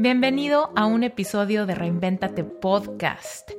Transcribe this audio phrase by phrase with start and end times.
[0.00, 3.50] Bienvenido a un episodio de Reinventate Podcast.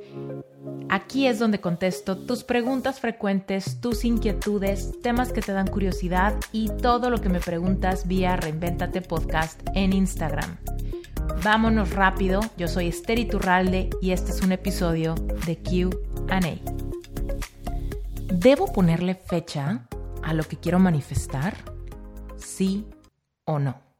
[0.88, 6.68] Aquí es donde contesto tus preguntas frecuentes, tus inquietudes, temas que te dan curiosidad y
[6.68, 10.56] todo lo que me preguntas vía Reinventate Podcast en Instagram.
[11.44, 15.14] Vámonos rápido, yo soy Esther Iturralde y este es un episodio
[15.46, 16.40] de QA.
[18.32, 19.86] ¿Debo ponerle fecha
[20.24, 21.54] a lo que quiero manifestar?
[22.36, 22.84] ¿Sí
[23.44, 23.91] o no?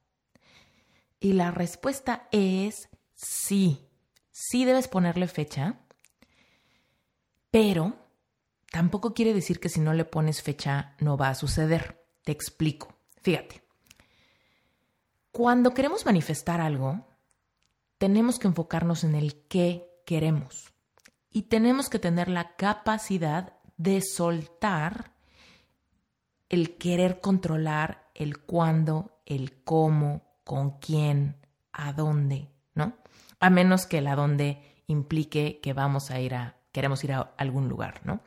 [1.23, 3.89] Y la respuesta es sí.
[4.33, 5.79] Sí debes ponerle fecha,
[7.53, 7.95] pero
[8.73, 12.05] tampoco quiere decir que si no le pones fecha no va a suceder.
[12.25, 12.99] Te explico.
[13.21, 13.63] Fíjate.
[15.31, 17.07] Cuando queremos manifestar algo,
[17.99, 20.73] tenemos que enfocarnos en el qué queremos
[21.31, 25.15] y tenemos que tener la capacidad de soltar
[26.49, 31.37] el querer controlar el cuándo, el cómo, con quién,
[31.73, 32.95] a dónde, ¿no?
[33.41, 37.33] A menos que el a dónde implique que vamos a ir a, queremos ir a
[37.37, 38.21] algún lugar, ¿no?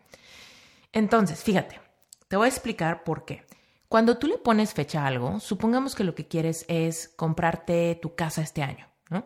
[0.91, 1.79] Entonces, fíjate,
[2.27, 3.45] te voy a explicar por qué.
[3.87, 8.15] Cuando tú le pones fecha a algo, supongamos que lo que quieres es comprarte tu
[8.15, 9.25] casa este año, ¿no?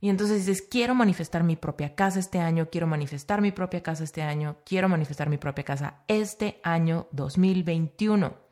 [0.00, 4.04] Y entonces dices, quiero manifestar mi propia casa este año, quiero manifestar mi propia casa
[4.04, 8.43] este año, quiero manifestar mi propia casa este año 2021.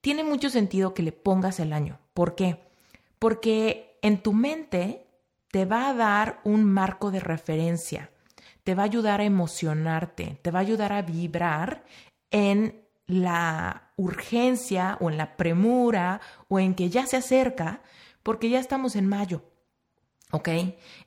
[0.00, 2.58] Tiene mucho sentido que le pongas el año, ¿Por qué?
[3.20, 5.06] Porque en tu mente
[5.52, 8.10] te va a dar un marco de referencia,
[8.64, 11.84] te va a ayudar a emocionarte, te va a ayudar a vibrar
[12.32, 17.82] en la urgencia o en la premura o en que ya se acerca,
[18.24, 19.44] porque ya estamos en mayo.
[20.32, 20.48] ¿Ok?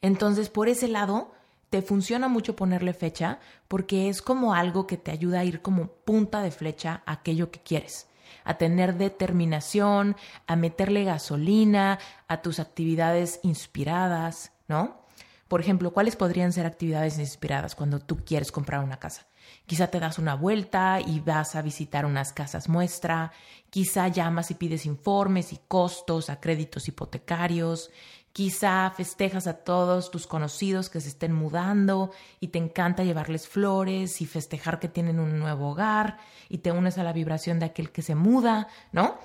[0.02, 1.34] Entonces, por ese lado,
[1.70, 5.88] te funciona mucho ponerle fecha porque es como algo que te ayuda a ir como
[5.88, 8.08] punta de flecha a aquello que quieres
[8.44, 10.16] a tener determinación,
[10.48, 15.06] a meterle gasolina a tus actividades inspiradas, ¿no?
[15.48, 19.28] Por ejemplo, ¿cuáles podrían ser actividades inspiradas cuando tú quieres comprar una casa?
[19.66, 23.32] Quizá te das una vuelta y vas a visitar unas casas muestra,
[23.70, 27.90] quizá llamas y pides informes y costos a créditos hipotecarios,
[28.34, 34.22] Quizá festejas a todos tus conocidos que se estén mudando y te encanta llevarles flores
[34.22, 37.92] y festejar que tienen un nuevo hogar y te unes a la vibración de aquel
[37.92, 39.18] que se muda, ¿no?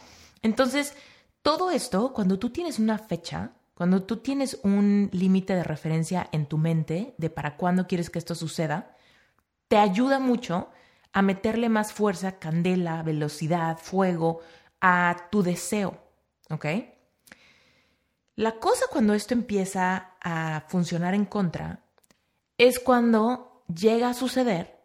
[0.43, 0.95] Entonces,
[1.43, 6.47] todo esto, cuando tú tienes una fecha, cuando tú tienes un límite de referencia en
[6.47, 8.96] tu mente de para cuándo quieres que esto suceda,
[9.69, 10.71] te ayuda mucho
[11.13, 14.41] a meterle más fuerza, candela, velocidad, fuego
[14.81, 15.99] a tu deseo,
[16.51, 16.67] ¿ok?
[18.35, 21.81] La cosa cuando esto empieza a funcionar en contra
[22.59, 24.77] es cuando llega a suceder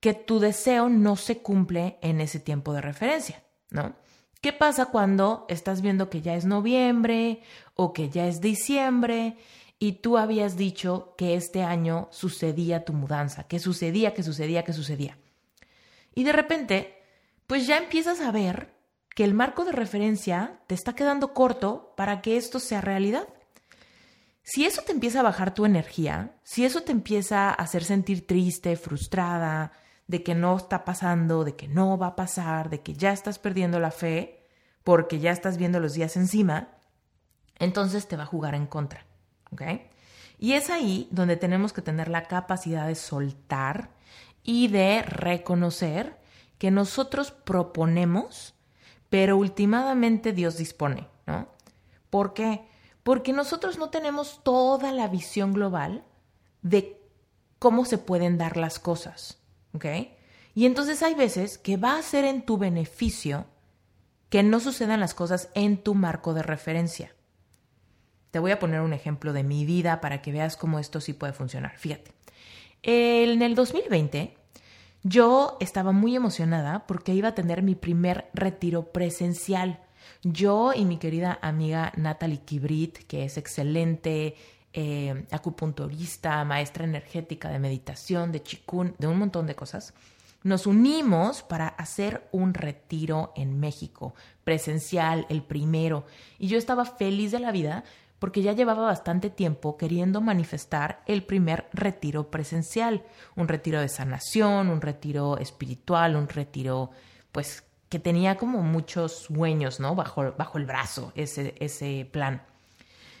[0.00, 3.94] que tu deseo no se cumple en ese tiempo de referencia, ¿no?
[4.40, 7.42] ¿Qué pasa cuando estás viendo que ya es noviembre
[7.74, 9.36] o que ya es diciembre
[9.78, 14.72] y tú habías dicho que este año sucedía tu mudanza, que sucedía, que sucedía, que
[14.72, 15.18] sucedía?
[16.14, 17.02] Y de repente,
[17.46, 18.74] pues ya empiezas a ver
[19.14, 23.28] que el marco de referencia te está quedando corto para que esto sea realidad.
[24.42, 28.26] Si eso te empieza a bajar tu energía, si eso te empieza a hacer sentir
[28.26, 29.72] triste, frustrada,
[30.06, 33.38] de que no está pasando, de que no va a pasar, de que ya estás
[33.38, 34.46] perdiendo la fe,
[34.84, 36.68] porque ya estás viendo los días encima,
[37.58, 39.05] entonces te va a jugar en contra.
[39.52, 39.62] ¿Ok?
[40.38, 43.90] Y es ahí donde tenemos que tener la capacidad de soltar
[44.42, 46.18] y de reconocer
[46.58, 48.56] que nosotros proponemos
[49.16, 51.48] pero últimamente Dios dispone, ¿no?
[52.10, 52.68] ¿Por qué?
[53.02, 56.04] Porque nosotros no tenemos toda la visión global
[56.60, 57.00] de
[57.58, 59.38] cómo se pueden dar las cosas.
[60.54, 63.46] Y entonces hay veces que va a ser en tu beneficio
[64.28, 67.15] que no sucedan las cosas en tu marco de referencia.
[68.36, 71.14] Te voy a poner un ejemplo de mi vida para que veas cómo esto sí
[71.14, 71.78] puede funcionar.
[71.78, 72.12] Fíjate,
[72.82, 74.36] en el 2020
[75.04, 79.80] yo estaba muy emocionada porque iba a tener mi primer retiro presencial.
[80.22, 84.36] Yo y mi querida amiga Natalie Kibrit, que es excelente
[84.74, 89.94] eh, acupunturista, maestra energética de meditación, de chikun, de un montón de cosas,
[90.42, 96.04] nos unimos para hacer un retiro en México, presencial, el primero.
[96.38, 97.82] Y yo estaba feliz de la vida
[98.18, 103.04] porque ya llevaba bastante tiempo queriendo manifestar el primer retiro presencial,
[103.34, 106.90] un retiro de sanación, un retiro espiritual, un retiro
[107.32, 109.94] pues que tenía como muchos sueños, ¿no?
[109.94, 112.42] Bajo, bajo el brazo ese, ese plan.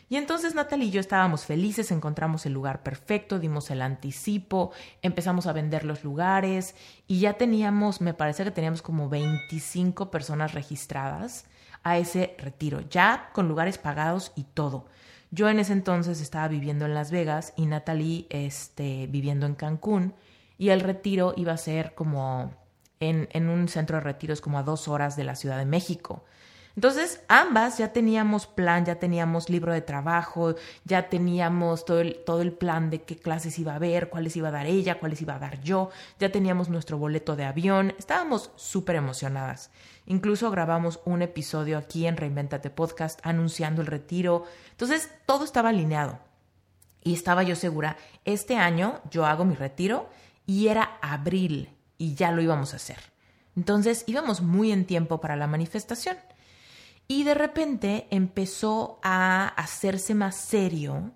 [0.08, 4.70] Y entonces Natalie y yo estábamos felices, encontramos el lugar perfecto, dimos el anticipo,
[5.02, 6.76] empezamos a vender los lugares
[7.08, 11.46] y ya teníamos, me parece que teníamos como 25 personas registradas
[11.86, 14.86] a ese retiro, ya con lugares pagados y todo.
[15.30, 20.12] Yo en ese entonces estaba viviendo en Las Vegas y Natalie este, viviendo en Cancún
[20.58, 22.52] y el retiro iba a ser como
[22.98, 26.24] en, en un centro de retiros como a dos horas de la Ciudad de México.
[26.76, 32.42] Entonces, ambas ya teníamos plan, ya teníamos libro de trabajo, ya teníamos todo el, todo
[32.42, 35.34] el plan de qué clases iba a haber, cuáles iba a dar ella, cuáles iba
[35.34, 35.88] a dar yo,
[36.20, 39.70] ya teníamos nuestro boleto de avión, estábamos súper emocionadas.
[40.04, 44.44] Incluso grabamos un episodio aquí en Reinventate Podcast anunciando el retiro.
[44.70, 46.18] Entonces, todo estaba alineado.
[47.02, 50.10] Y estaba yo segura, este año yo hago mi retiro
[50.44, 52.98] y era abril y ya lo íbamos a hacer.
[53.56, 56.16] Entonces íbamos muy en tiempo para la manifestación.
[57.08, 61.12] Y de repente empezó a hacerse más serio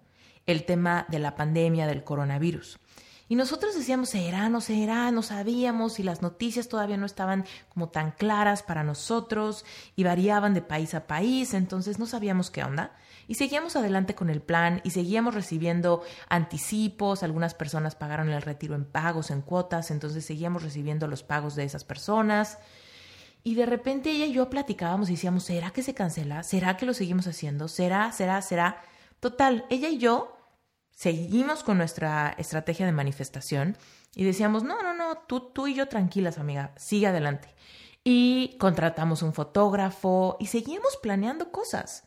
[0.47, 2.79] el tema de la pandemia del coronavirus.
[3.31, 7.89] Y nosotros decíamos, será, no será, no sabíamos y las noticias todavía no estaban como
[7.89, 9.65] tan claras para nosotros
[9.95, 12.93] y variaban de país a país, entonces no sabíamos qué onda.
[13.29, 18.75] Y seguíamos adelante con el plan y seguíamos recibiendo anticipos, algunas personas pagaron el retiro
[18.75, 22.59] en pagos, en cuotas, entonces seguíamos recibiendo los pagos de esas personas.
[23.43, 26.43] Y de repente ella y yo platicábamos y decíamos, ¿será que se cancela?
[26.43, 27.69] ¿Será que lo seguimos haciendo?
[27.69, 28.13] ¿Será?
[28.13, 28.43] ¿Será?
[28.43, 28.83] ¿Será?
[29.21, 30.37] Total, ella y yo
[30.91, 33.77] seguimos con nuestra estrategia de manifestación
[34.15, 37.55] y decíamos, no, no, no, tú, tú y yo tranquilas, amiga, sigue adelante.
[38.05, 42.05] Y contratamos un fotógrafo y seguimos planeando cosas.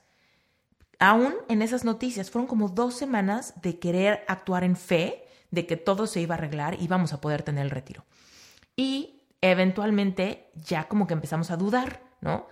[1.00, 5.78] Aún en esas noticias, fueron como dos semanas de querer actuar en fe de que
[5.78, 8.06] todo se iba a arreglar y íbamos a poder tener el retiro.
[8.76, 12.48] Y eventualmente ya como que empezamos a dudar, ¿no?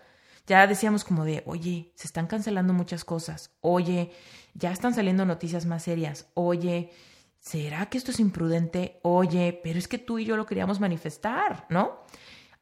[0.46, 4.12] Ya decíamos como de, oye, se están cancelando muchas cosas, oye,
[4.54, 6.92] ya están saliendo noticias más serias, oye,
[7.40, 9.00] ¿será que esto es imprudente?
[9.04, 12.04] Oye, pero es que tú y yo lo queríamos manifestar, ¿no?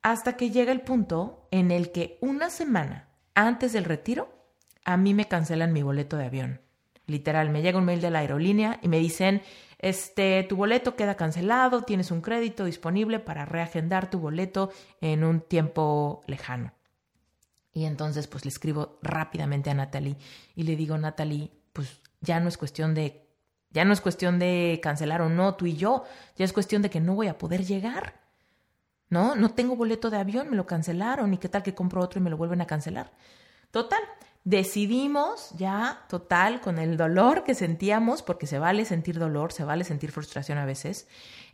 [0.03, 4.31] Hasta que llega el punto en el que una semana antes del retiro,
[4.85, 6.61] a mí me cancelan mi boleto de avión.
[7.07, 9.41] Literal, me llega un mail de la aerolínea y me dicen,
[9.79, 14.71] este, tu boleto queda cancelado, tienes un crédito disponible para reagendar tu boleto
[15.01, 16.73] en un tiempo lejano.
[17.71, 20.17] Y entonces pues le escribo rápidamente a Natalie
[20.55, 23.25] y le digo, Natalie, pues ya no es cuestión de
[23.71, 26.03] ya no es cuestión de cancelar o no tú y yo,
[26.35, 28.19] ya es cuestión de que no voy a poder llegar.
[29.09, 29.35] ¿No?
[29.35, 32.23] No tengo boleto de avión, me lo cancelaron y qué tal que compro otro y
[32.23, 33.11] me lo vuelven a cancelar.
[33.71, 34.01] Total,
[34.43, 39.83] decidimos ya, total, con el dolor que sentíamos, porque se vale sentir dolor, se vale
[39.83, 41.07] sentir frustración a veces,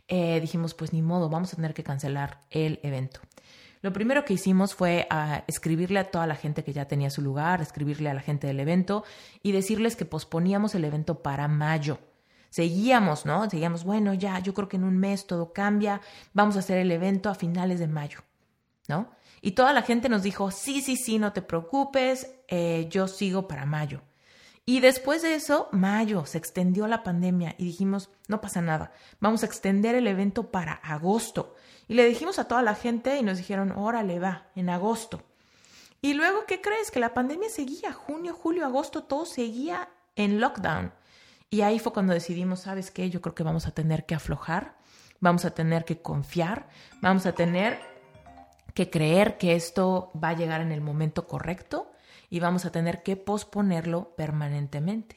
[0.08, 3.20] eh, dijimos, pues ni modo, vamos a tener que cancelar el evento.
[3.82, 7.22] Lo primero que hicimos fue ah, escribirle a toda la gente que ya tenía su
[7.22, 9.04] lugar, escribirle a la gente del evento
[9.42, 11.98] y decirles que posponíamos el evento para mayo.
[12.50, 13.48] Seguíamos, ¿no?
[13.50, 16.00] Seguíamos, bueno, ya, yo creo que en un mes todo cambia,
[16.32, 18.20] vamos a hacer el evento a finales de mayo,
[18.88, 19.10] ¿no?
[19.46, 23.46] Y toda la gente nos dijo, sí, sí, sí, no te preocupes, eh, yo sigo
[23.46, 24.02] para mayo.
[24.64, 28.90] Y después de eso, mayo, se extendió la pandemia y dijimos, no pasa nada,
[29.20, 31.54] vamos a extender el evento para agosto.
[31.86, 35.22] Y le dijimos a toda la gente y nos dijeron, órale, va, en agosto.
[36.02, 36.90] Y luego, ¿qué crees?
[36.90, 40.92] Que la pandemia seguía, junio, julio, agosto, todo seguía en lockdown.
[41.50, 43.10] Y ahí fue cuando decidimos, ¿sabes qué?
[43.10, 44.76] Yo creo que vamos a tener que aflojar,
[45.20, 46.68] vamos a tener que confiar,
[47.00, 47.95] vamos a tener
[48.76, 51.90] que creer que esto va a llegar en el momento correcto
[52.28, 55.16] y vamos a tener que posponerlo permanentemente.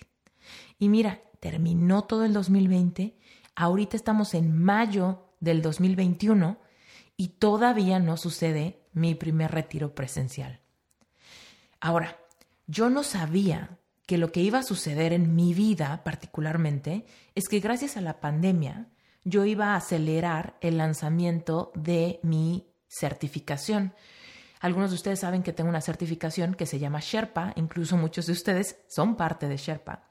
[0.80, 3.20] Y mira, terminó todo el 2020,
[3.58, 6.58] ahorita estamos en mayo del 2021
[7.18, 10.62] y todavía no sucede mi primer retiro presencial.
[11.82, 12.18] Ahora,
[12.66, 17.06] yo no sabía que lo que iba a suceder en mi vida particularmente
[17.36, 18.88] es que gracias a la pandemia
[19.26, 23.94] yo iba a acelerar el lanzamiento de mi certificación.
[24.60, 28.34] Algunos de ustedes saben que tengo una certificación que se llama Sherpa, incluso muchos de
[28.34, 30.10] ustedes son parte de Sherpa.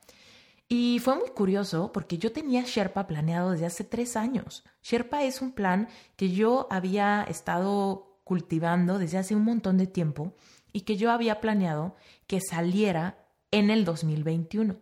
[0.68, 4.64] Y fue muy curioso porque yo tenía Sherpa planeado desde hace tres años.
[4.82, 10.34] Sherpa es un plan que yo había estado cultivando desde hace un montón de tiempo
[10.72, 14.76] y que yo había planeado que saliera en el 2021.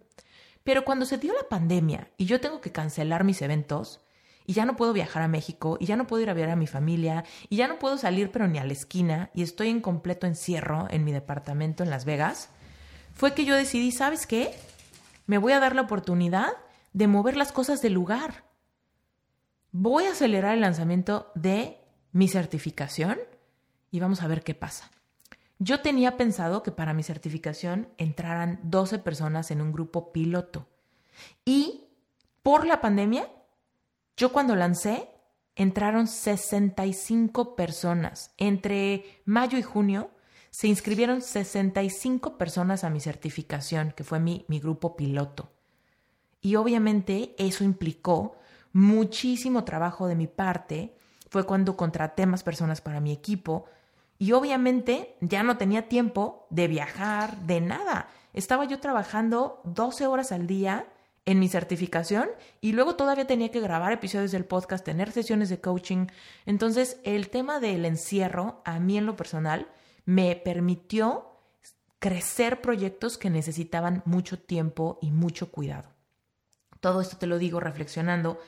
[0.64, 4.00] Pero cuando se dio la pandemia y yo tengo que cancelar mis eventos,
[4.46, 6.56] y ya no puedo viajar a México y ya no puedo ir a ver a
[6.56, 9.80] mi familia y ya no puedo salir pero ni a la esquina y estoy en
[9.80, 12.50] completo encierro en mi departamento en Las Vegas,
[13.14, 14.54] fue que yo decidí, ¿sabes qué?
[15.26, 16.52] Me voy a dar la oportunidad
[16.92, 18.44] de mover las cosas del lugar.
[19.72, 21.80] Voy a acelerar el lanzamiento de
[22.12, 23.18] mi certificación
[23.90, 24.90] y vamos a ver qué pasa.
[25.58, 30.68] Yo tenía pensado que para mi certificación entraran 12 personas en un grupo piloto
[31.44, 31.88] y
[32.42, 33.28] por la pandemia
[34.16, 35.10] yo cuando lancé,
[35.56, 38.32] entraron 65 personas.
[38.36, 40.10] Entre mayo y junio
[40.50, 45.50] se inscribieron 65 personas a mi certificación, que fue mi, mi grupo piloto.
[46.40, 48.36] Y obviamente eso implicó
[48.72, 50.96] muchísimo trabajo de mi parte.
[51.28, 53.66] Fue cuando contraté más personas para mi equipo.
[54.18, 58.08] Y obviamente ya no tenía tiempo de viajar, de nada.
[58.32, 60.86] Estaba yo trabajando 12 horas al día
[61.26, 62.28] en mi certificación
[62.60, 66.06] y luego todavía tenía que grabar episodios del podcast, tener sesiones de coaching.
[66.46, 69.68] Entonces, el tema del encierro, a mí en lo personal,
[70.04, 71.32] me permitió
[71.98, 75.90] crecer proyectos que necesitaban mucho tiempo y mucho cuidado.
[76.80, 78.38] Todo esto te lo digo reflexionando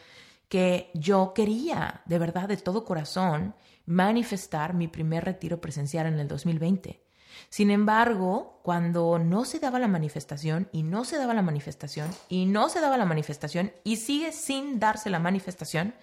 [0.48, 3.54] que yo quería, de verdad, de todo corazón,
[3.86, 7.02] manifestar mi primer retiro presencial en el 2020.
[7.48, 12.46] Sin embargo, cuando no se daba la manifestación y no se daba la manifestación y
[12.46, 15.94] no se daba la manifestación y sigue sin darse la manifestación,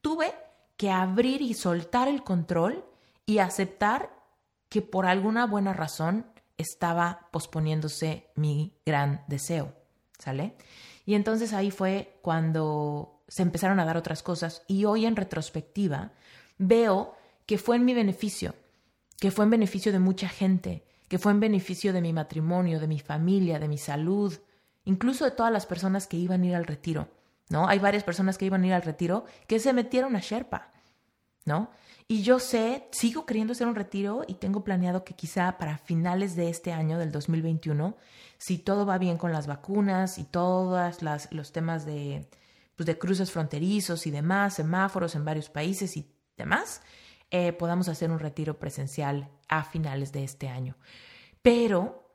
[0.00, 0.34] tuve
[0.76, 2.84] que abrir y soltar el control
[3.26, 4.10] y aceptar
[4.68, 9.74] que por alguna buena razón estaba posponiéndose mi gran deseo,
[10.18, 10.56] ¿sale?
[11.04, 16.12] Y entonces ahí fue cuando se empezaron a dar otras cosas y hoy en retrospectiva
[16.58, 17.14] veo
[17.46, 18.54] que fue en mi beneficio
[19.18, 22.86] que fue en beneficio de mucha gente, que fue en beneficio de mi matrimonio, de
[22.86, 24.38] mi familia, de mi salud,
[24.84, 27.08] incluso de todas las personas que iban a ir al retiro,
[27.48, 27.68] ¿no?
[27.68, 30.70] Hay varias personas que iban a ir al retiro que se metieron a Sherpa,
[31.44, 31.70] ¿no?
[32.06, 36.36] Y yo sé, sigo queriendo hacer un retiro y tengo planeado que quizá para finales
[36.36, 37.96] de este año, del 2021,
[38.38, 42.26] si todo va bien con las vacunas y todos los temas de,
[42.76, 46.80] pues de cruces fronterizos y demás, semáforos en varios países y demás,
[47.30, 50.76] eh, podamos hacer un retiro presencial a finales de este año.
[51.42, 52.08] Pero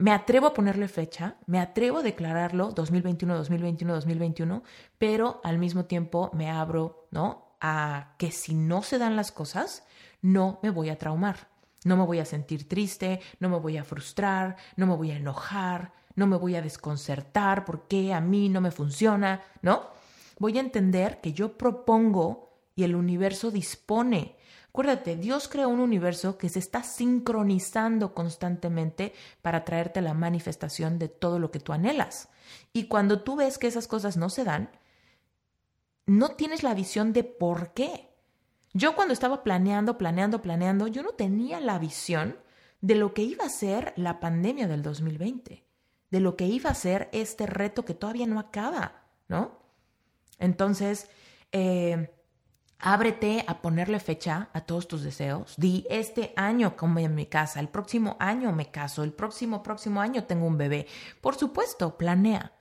[0.00, 4.62] me atrevo a ponerle fecha, me atrevo a declararlo 2021, 2021, 2021,
[4.98, 7.56] pero al mismo tiempo me abro, ¿no?
[7.60, 9.84] A que si no se dan las cosas,
[10.22, 11.48] no me voy a traumar,
[11.84, 15.16] no me voy a sentir triste, no me voy a frustrar, no me voy a
[15.16, 19.90] enojar, no me voy a desconcertar porque a mí no me funciona, ¿no?
[20.38, 22.49] Voy a entender que yo propongo
[22.80, 24.36] y el universo dispone.
[24.70, 31.08] Acuérdate, Dios creó un universo que se está sincronizando constantemente para traerte la manifestación de
[31.08, 32.30] todo lo que tú anhelas.
[32.72, 34.70] Y cuando tú ves que esas cosas no se dan,
[36.06, 38.08] no tienes la visión de por qué.
[38.72, 42.38] Yo cuando estaba planeando, planeando, planeando, yo no tenía la visión
[42.80, 45.66] de lo que iba a ser la pandemia del 2020,
[46.10, 49.58] de lo que iba a ser este reto que todavía no acaba, ¿no?
[50.38, 51.10] Entonces,
[51.52, 52.10] eh,
[52.82, 55.54] Ábrete a ponerle fecha a todos tus deseos.
[55.58, 60.00] Di, este año como en mi casa, el próximo año me caso, el próximo, próximo
[60.00, 60.86] año tengo un bebé.
[61.20, 62.52] Por supuesto, planea.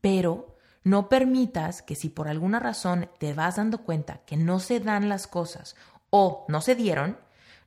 [0.00, 4.80] Pero no permitas que si por alguna razón te vas dando cuenta que no se
[4.80, 5.76] dan las cosas
[6.10, 7.18] o no se dieron,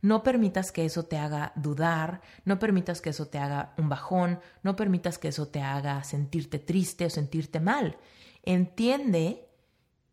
[0.02, 4.42] no permitas que eso te haga dudar, no permitas que eso te haga un bajón,
[4.62, 7.96] no permitas que eso te haga sentirte triste o sentirte mal.
[8.44, 9.48] Entiende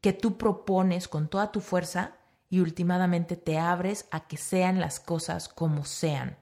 [0.00, 2.16] que tú propones con toda tu fuerza
[2.48, 6.36] y últimamente te abres a que sean las cosas como sean,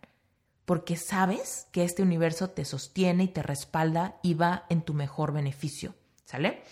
[0.64, 5.32] porque sabes que este universo te sostiene y te respalda y va en tu mejor
[5.32, 6.62] beneficio, ¿sale?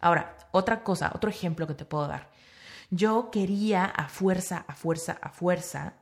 [0.00, 2.30] Ahora, otra cosa, otro ejemplo que te puedo dar.
[2.90, 5.94] Yo quería a fuerza, a fuerza, a fuerza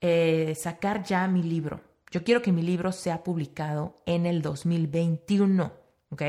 [0.00, 1.80] eh, sacar ya mi libro.
[2.10, 5.72] Yo quiero que mi libro sea publicado en el 2021,
[6.10, 6.22] ¿ok?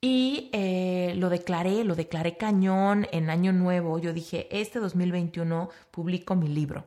[0.00, 3.98] Y eh, lo declaré, lo declaré cañón en Año Nuevo.
[3.98, 6.86] Yo dije, este 2021 publico mi libro.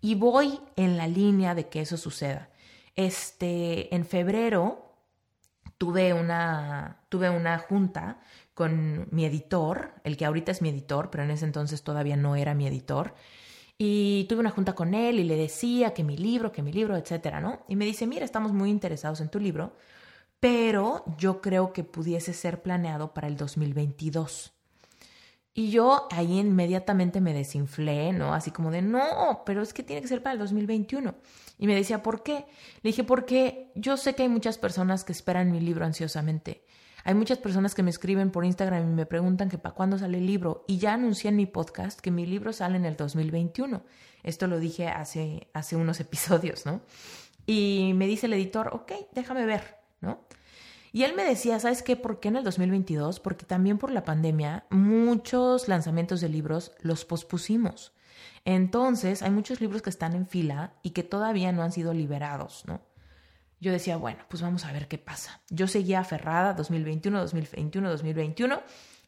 [0.00, 2.50] Y voy en la línea de que eso suceda.
[2.96, 4.96] Este, en febrero
[5.78, 8.20] tuve una, tuve una junta
[8.54, 12.34] con mi editor, el que ahorita es mi editor, pero en ese entonces todavía no
[12.34, 13.14] era mi editor.
[13.78, 16.96] Y tuve una junta con él y le decía que mi libro, que mi libro,
[16.96, 17.60] etcétera, ¿no?
[17.68, 19.74] Y me dice, mira, estamos muy interesados en tu libro
[20.40, 24.52] pero yo creo que pudiese ser planeado para el 2022.
[25.54, 28.32] Y yo ahí inmediatamente me desinflé, ¿no?
[28.32, 31.16] Así como de, no, pero es que tiene que ser para el 2021.
[31.58, 32.46] Y me decía, ¿por qué?
[32.82, 36.64] Le dije, porque yo sé que hay muchas personas que esperan mi libro ansiosamente.
[37.02, 40.18] Hay muchas personas que me escriben por Instagram y me preguntan que para cuándo sale
[40.18, 40.64] el libro.
[40.68, 43.82] Y ya anuncié en mi podcast que mi libro sale en el 2021.
[44.22, 46.82] Esto lo dije hace, hace unos episodios, ¿no?
[47.46, 49.78] Y me dice el editor, ok, déjame ver.
[50.92, 51.96] Y él me decía, ¿sabes qué?
[51.96, 53.20] ¿Por qué en el 2022?
[53.20, 57.92] Porque también por la pandemia muchos lanzamientos de libros los pospusimos.
[58.44, 62.64] Entonces, hay muchos libros que están en fila y que todavía no han sido liberados,
[62.66, 62.80] ¿no?
[63.60, 65.40] Yo decía, bueno, pues vamos a ver qué pasa.
[65.50, 68.62] Yo seguía aferrada 2021, 2021, 2021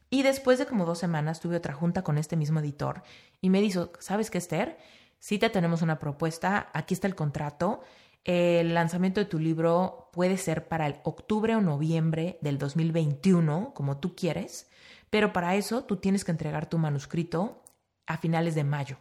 [0.09, 3.01] y después de como dos semanas tuve otra junta con este mismo editor
[3.39, 4.77] y me dijo, ¿sabes qué, Esther?
[5.19, 7.81] Si te tenemos una propuesta, aquí está el contrato.
[8.23, 13.97] El lanzamiento de tu libro puede ser para el octubre o noviembre del 2021, como
[13.97, 14.69] tú quieres,
[15.09, 17.63] pero para eso tú tienes que entregar tu manuscrito
[18.05, 18.97] a finales de mayo.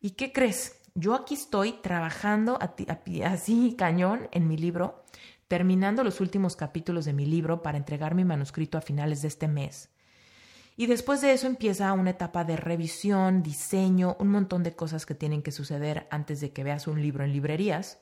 [0.00, 0.80] ¿Y qué crees?
[0.94, 2.58] Yo aquí estoy trabajando
[3.24, 5.04] así cañón en mi libro,
[5.46, 9.46] terminando los últimos capítulos de mi libro para entregar mi manuscrito a finales de este
[9.46, 9.90] mes.
[10.76, 15.14] Y después de eso empieza una etapa de revisión, diseño, un montón de cosas que
[15.14, 17.98] tienen que suceder antes de que veas un libro en librerías.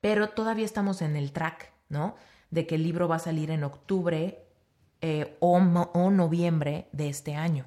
[0.00, 2.16] Pero todavía estamos en el track, ¿no?
[2.50, 4.46] De que el libro va a salir en octubre
[5.00, 7.66] eh, o, o noviembre de este año.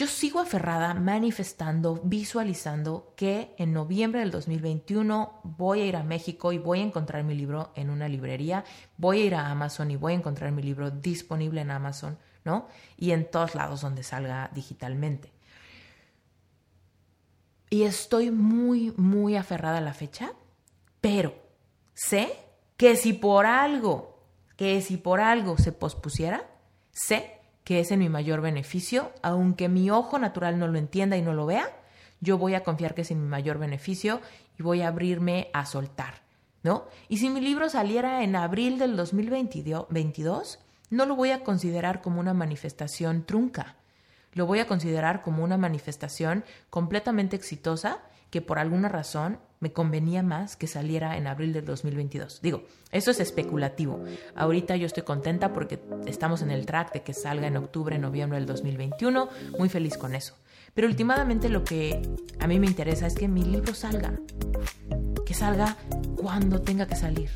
[0.00, 6.52] Yo sigo aferrada manifestando, visualizando que en noviembre del 2021 voy a ir a México
[6.52, 8.64] y voy a encontrar mi libro en una librería,
[8.96, 12.66] voy a ir a Amazon y voy a encontrar mi libro disponible en Amazon, ¿no?
[12.96, 15.32] Y en todos lados donde salga digitalmente.
[17.68, 20.32] Y estoy muy, muy aferrada a la fecha,
[21.00, 21.34] pero
[21.94, 22.32] sé
[22.76, 24.18] que si por algo,
[24.56, 26.46] que si por algo se pospusiera,
[26.92, 31.22] sé que es en mi mayor beneficio, aunque mi ojo natural no lo entienda y
[31.22, 31.70] no lo vea,
[32.20, 34.20] yo voy a confiar que es en mi mayor beneficio
[34.58, 36.22] y voy a abrirme a soltar,
[36.62, 36.86] ¿no?
[37.08, 40.58] Y si mi libro saliera en abril del 2022,
[40.90, 43.76] no lo voy a considerar como una manifestación trunca,
[44.32, 47.98] lo voy a considerar como una manifestación completamente exitosa
[48.30, 52.40] que por alguna razón me convenía más que saliera en abril del 2022.
[52.40, 54.02] Digo, eso es especulativo.
[54.34, 58.38] Ahorita yo estoy contenta porque estamos en el track de que salga en octubre, noviembre
[58.38, 59.28] del 2021.
[59.58, 60.34] Muy feliz con eso.
[60.72, 62.00] Pero últimamente lo que
[62.38, 64.18] a mí me interesa es que mi libro salga.
[65.26, 65.76] Que salga
[66.16, 67.30] cuando tenga que salir,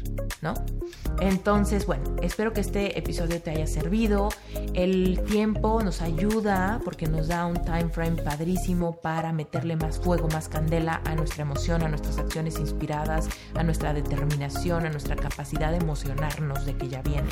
[1.21, 4.29] Entonces, bueno, espero que este episodio te haya servido.
[4.75, 10.29] El tiempo nos ayuda porque nos da un time frame padrísimo para meterle más fuego,
[10.29, 15.71] más candela a nuestra emoción, a nuestras acciones inspiradas, a nuestra determinación, a nuestra capacidad
[15.71, 17.29] de emocionarnos de que ya viene.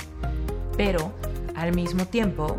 [0.77, 1.13] Pero
[1.57, 2.57] al mismo tiempo,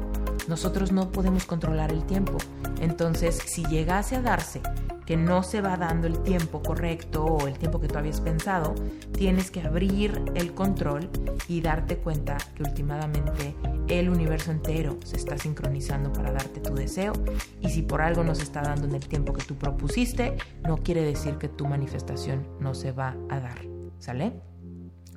[0.48, 2.38] nosotros no podemos controlar el tiempo.
[2.82, 4.62] Entonces, si llegase a darse
[5.06, 8.76] que no se va dando el tiempo correcto o el tiempo que tú habías pensado,
[9.12, 11.10] tienes que abrir el control
[11.48, 13.56] y darte cuenta que últimamente
[13.88, 17.14] el universo entero se está sincronizando para darte tu deseo
[17.62, 20.78] y si por algo no se está dando en el tiempo que tú propusiste, no
[20.78, 23.62] quiere decir que tu manifestación no se va a dar.
[24.00, 24.34] ¿Sale?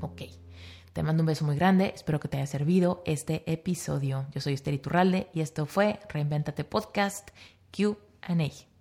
[0.01, 0.23] Ok.
[0.93, 4.27] Te mando un beso muy grande, espero que te haya servido este episodio.
[4.33, 7.31] Yo soy Esther Iturralde y esto fue Reinventate Podcast
[7.71, 8.76] Q&A.